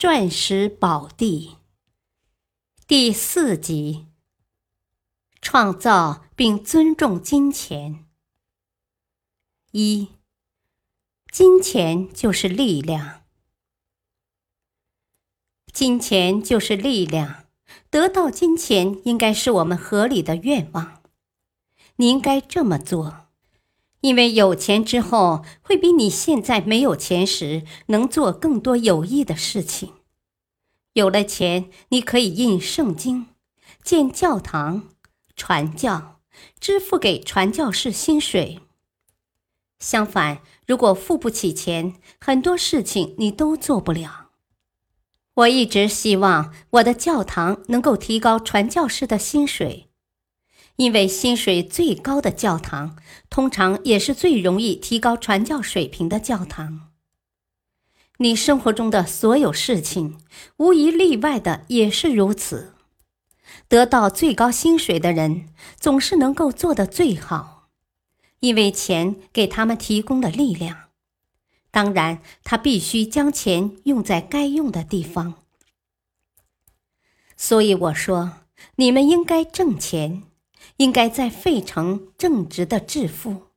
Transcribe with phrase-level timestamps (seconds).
[0.00, 1.56] 钻石宝地
[2.86, 4.06] 第四集：
[5.42, 8.06] 创造并尊重金钱。
[9.72, 10.10] 一，
[11.32, 13.24] 金钱就是力量，
[15.72, 17.46] 金钱就是力量。
[17.90, 21.02] 得到金钱应该是我们合理的愿望。
[21.96, 23.27] 你应该这么做，
[24.00, 29.94] 因为有钱之后，会比你现在没有钱时能做更多有益的事情。
[30.92, 33.26] 有了钱，你可以印圣经、
[33.82, 34.88] 建教堂、
[35.36, 36.20] 传教、
[36.60, 38.60] 支付给传教士薪水。
[39.80, 44.30] 相反，如果付不起钱，很多事情你都做不了。
[45.34, 49.87] 我一直希望我的教堂能够提高传教士的薪水，
[50.78, 52.96] 因为薪水最高的教堂，
[53.28, 56.92] 通常也是最容易提高传教水平的教堂。
[58.18, 60.18] 你生活中的所有事情，
[60.58, 62.74] 无一例外的也是如此。
[63.66, 65.48] 得到最高薪水的人，
[65.80, 67.70] 总是能够做得最好，
[68.38, 70.90] 因为钱给他们提供了力量。
[71.72, 75.42] 当然，他必须将钱用在该用的地方。
[77.36, 78.42] 所以我说，
[78.76, 80.22] 你们应该挣钱，
[80.78, 83.48] 应该在费城正直的致富，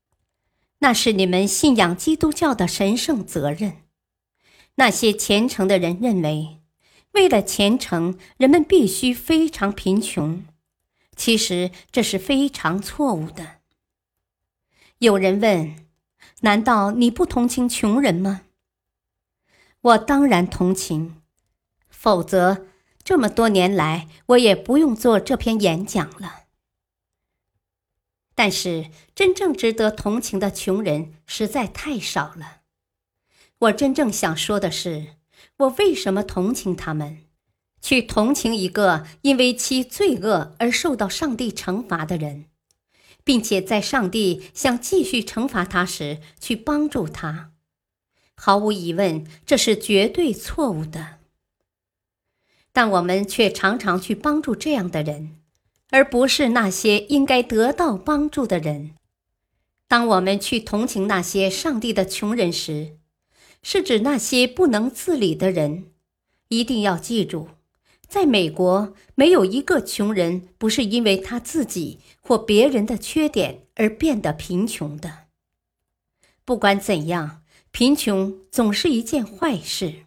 [0.80, 3.84] 那是你们信仰基督教的神圣责任。
[4.76, 6.60] 那些虔诚的人认为，
[7.12, 10.44] 为了虔诚，人们必须非常贫穷。
[11.16, 13.60] 其实这是非常错误的。
[14.98, 15.76] 有人问
[16.42, 18.42] ：“难道你不同情穷人吗？”
[19.82, 21.22] 我当然同情，
[21.90, 22.66] 否则
[23.04, 26.41] 这么多年来我也不用做这篇演讲了。
[28.44, 32.62] 但是真正值得同情的穷人实在太少了。
[33.60, 35.10] 我真正想说的是，
[35.58, 37.20] 我为什么同情他们？
[37.84, 42.46] 去同情一个因为其罪恶而受到上帝惩罚的人，
[43.24, 47.52] 并且在上帝想继续惩罚他时去帮助他，
[48.34, 51.20] 毫无疑问，这是绝对错误的。
[52.74, 55.41] 但我们却常常去帮助这样的人，
[55.92, 58.96] 而不是那些应该得到帮助的人。
[59.88, 62.98] 当我们去同情那些上帝的穷人时，
[63.62, 65.92] 是指那些不能自理的人，
[66.48, 67.50] 一定要记住，
[68.08, 75.26] 在美国没有一个穷人不是因为他自己或别人的缺点而变得贫穷的。
[76.46, 80.06] 不管怎样，贫穷总是一件坏事。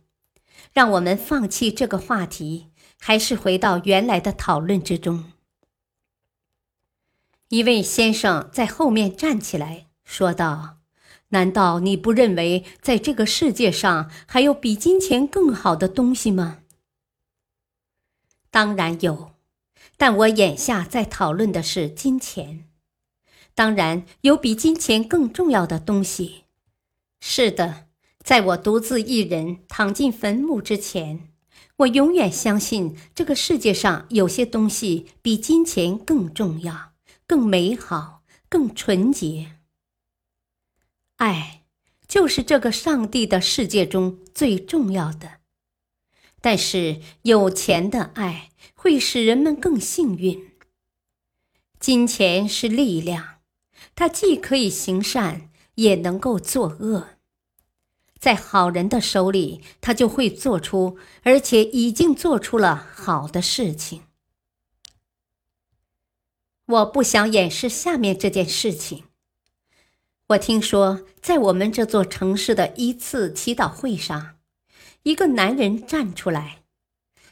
[0.72, 2.66] 让我们放弃这个话题，
[2.99, 5.34] 还是回到原来的讨论之中。
[7.54, 10.78] 一位先生在后面站起来说道。
[11.28, 16.62] 难道你不认为在这个世界上还有比金钱更好的东西吗？
[18.50, 19.34] 当然有，
[19.97, 22.65] 但我眼下在讨论的是金钱。
[23.54, 26.47] 当然有比金钱更重要的东西。
[27.21, 27.86] 是的，
[28.25, 31.28] 在我独自一人躺进坟墓之前，
[31.76, 36.94] 我永远相信这个世界上有些东西比金钱更重要、
[37.27, 39.57] 更美好、更纯洁。
[41.17, 41.65] 爱，
[42.07, 45.41] 就是这个上帝的世界中最重要的。
[46.41, 50.51] 但是，有钱的爱会使人们更幸运。
[51.81, 53.41] 金钱是力量，
[53.95, 57.09] 它既可以行善，也能够作恶。
[58.19, 64.03] 在好人的手里，他就会做出，而且已经做出了好的事情。
[66.66, 69.05] 我不想掩饰下面这件事情。
[70.28, 74.37] 我听说，在我们这座城市的一次祈祷会上，
[75.03, 76.63] 一个男人站出来，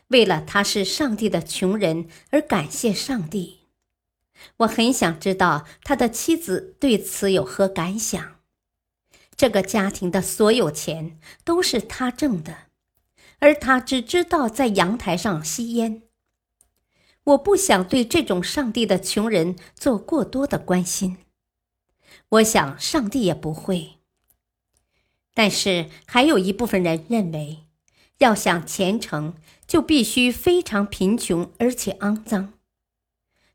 [0.08, 3.60] 为了他是上帝的穷人而感谢上帝。
[4.58, 8.40] 我很想知道他的妻子对此有何感想。
[9.34, 12.66] 这个家庭的所有钱都是他挣的，
[13.38, 16.02] 而他只知道在阳台上吸烟。
[17.24, 21.18] 我不想对这种上帝的穷人做过多的关心。
[22.28, 23.98] 我想，上帝也不会。
[25.34, 27.64] 但是，还有一部分人认为，
[28.18, 29.34] 要想虔诚，
[29.66, 32.54] 就必须非常贫穷而且肮脏。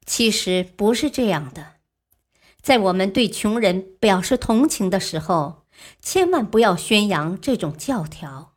[0.05, 1.73] 其实不是这样的，
[2.61, 5.65] 在我们对穷人表示同情的时候，
[6.01, 8.55] 千万不要宣扬这种教条。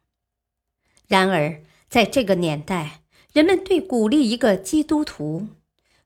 [1.08, 2.99] 然而，在这个年代，
[3.32, 5.46] 人们对鼓励一个基督徒，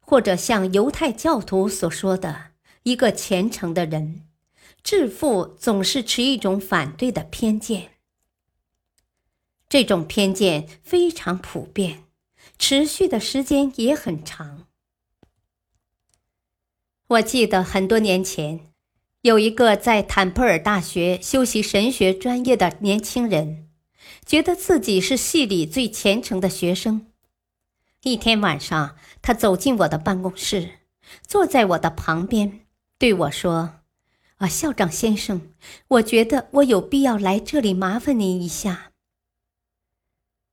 [0.01, 4.27] 或者像犹太教徒所说的一个虔诚的人，
[4.83, 7.93] 致富，总是持一种反对的偏见。
[9.69, 12.05] 这种偏见非常普遍，
[12.59, 14.67] 持续的时间也很长。
[17.07, 18.71] 我记得很多年前，
[19.23, 23.71] 有一个在坦普尔大学修习神学专业的年轻人，
[24.27, 27.07] 觉得自己是系里最虔诚的学生。
[28.05, 30.81] 一天晚上，他走进我的办公室，
[31.27, 32.61] 坐在我的旁边，
[32.99, 33.81] 对我说
[34.37, 35.53] ：“啊，校长先生，
[35.89, 38.93] 我觉得我有必要来这里麻烦您一下。”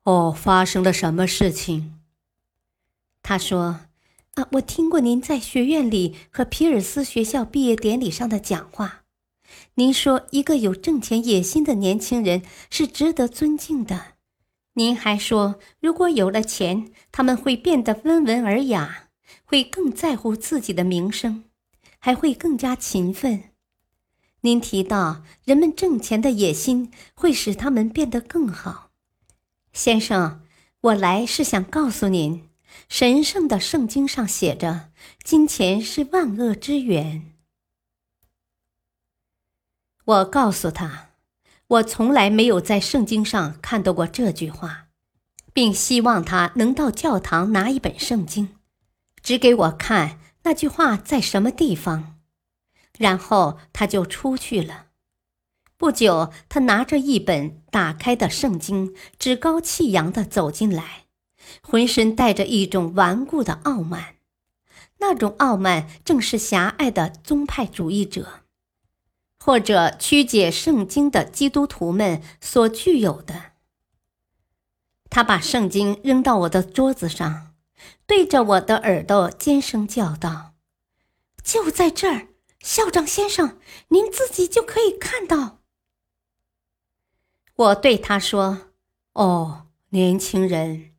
[0.03, 1.99] 哦，发生了什么事情？
[3.21, 3.81] 他说
[4.35, 9.03] ：“啊，我听过您在学院里和皮尔斯学校毕业典礼上的讲话。
[9.73, 14.13] 您说一个有挣钱野心的年轻人是值得尊敬的。
[14.73, 19.09] 您还说，如果有了钱，他们会变得温文尔雅，
[19.43, 21.43] 会更在乎自己的名声，
[21.99, 23.51] 还会更加勤奋。
[24.41, 28.91] 您提到，人们挣钱的野心会使他们变得更好。”
[29.73, 30.45] 先生，
[30.79, 32.49] 我来是想告诉您，
[32.87, 34.91] 神圣的圣经上写着，
[35.23, 37.33] 金钱是万恶之源。
[40.05, 41.10] 我告诉他，
[41.71, 44.87] 我从来没有在圣经上看到过这句话，
[45.53, 48.55] 并希望他能到教堂拿一本圣经，
[49.23, 52.17] 指给我看那句话在什么地方，
[52.97, 54.87] 然后他就出去了。
[55.77, 61.05] 不久，他拿着一本打开的圣经，趾高气扬地走进来，
[61.61, 64.15] 浑身带着一种顽固的傲慢。
[64.99, 68.40] 那种傲慢正是狭隘的宗派主义者，
[69.43, 73.53] 或者曲解圣经的基督徒们所具有的。
[75.09, 77.55] 他把圣经扔到我的桌子上，
[78.05, 80.53] 对着我的耳朵尖声叫道
[81.43, 82.27] ：“就在这儿，
[82.59, 83.57] 校长先生，
[83.87, 85.57] 您自己就可以看到。”
[87.55, 88.67] 我对他说
[89.13, 90.91] ：“哦，年轻人，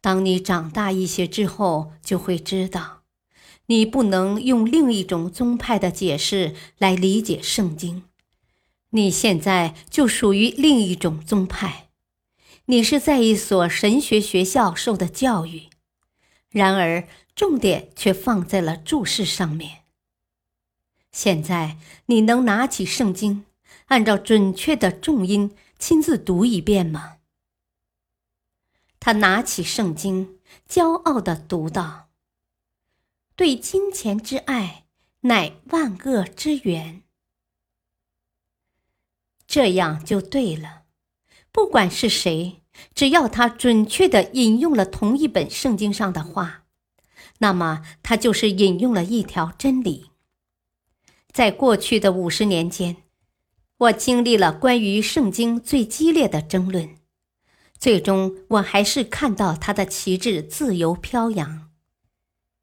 [0.00, 2.99] 当你长大一些之后，就会知道，
[3.70, 8.02] 你不能用另一种宗派的解释来理解圣经。
[8.90, 11.88] 你现在就属于另一种宗派，
[12.64, 15.68] 你是在一所神学学校受的教育，
[16.50, 17.06] 然而
[17.36, 19.84] 重点却放在了注释上面。
[21.12, 21.76] 现在
[22.06, 23.44] 你能拿起圣经，
[23.86, 27.18] 按照准确的重音。”亲自读一遍吗？
[28.98, 30.38] 他拿起圣经，
[30.68, 32.09] 骄傲地读道
[33.40, 34.84] ：“对金钱之爱，
[35.22, 37.04] 乃万恶之源。”
[39.48, 40.82] 这样就对了。
[41.50, 42.60] 不管是谁，
[42.94, 46.64] 只要他准确地引用了同一本圣经上的话，
[47.38, 50.10] 那么他就是引用了一条真理。
[51.32, 52.98] 在过去的五十年间。
[53.78, 56.96] 我经历了关于圣经最激烈的争论，
[57.78, 61.69] 最终我还是看到他的旗帜自由飘扬，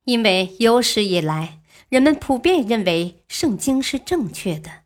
[0.07, 1.59] 因为有史以来
[1.89, 4.83] 人们普遍认为圣经是正确的，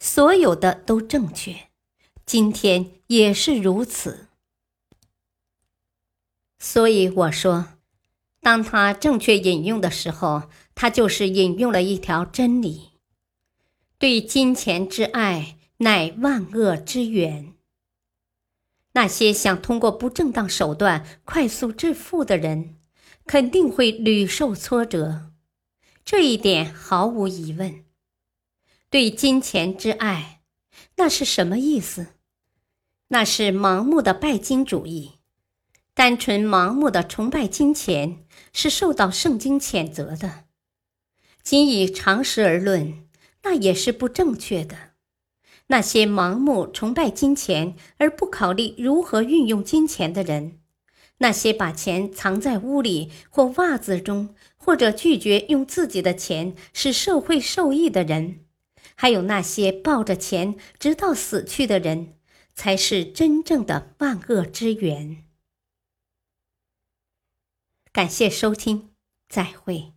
[0.00, 1.68] 所有的都正确，
[2.24, 4.28] 今天也是如此。
[6.58, 7.74] 所以我说，
[8.40, 10.44] 当他正确引用的时候，
[10.74, 12.92] 他就是引用了一条真理：
[13.98, 15.58] 对金钱之爱。
[15.78, 17.52] 乃万恶之源。
[18.92, 22.76] 那些想通过不正当手段快速致富的人，
[23.26, 25.32] 肯定会屡受挫折，
[26.04, 27.84] 这一点毫无疑问。
[28.90, 30.42] 对金钱之爱，
[30.96, 32.08] 那是什么意思？
[33.08, 35.12] 那是盲目的拜金主义。
[35.94, 40.44] 单纯盲目的崇拜金钱，是受到圣经谴责的。
[41.42, 43.06] 仅以常识而论，
[43.42, 44.76] 那也是不正确的。
[45.68, 50.60] 那些盲目崇拜金钱而不考虑如何运用金钱的人，
[51.18, 58.44] 那些把钱藏在屋里或袜子中，或者拒绝用自己的钱使社会受益的人，
[58.94, 62.14] 还有那些抱着钱直到死去的人，
[62.54, 65.24] 才是真正的万恶之源。
[67.92, 68.90] 感谢收听，
[69.28, 69.93] 再会。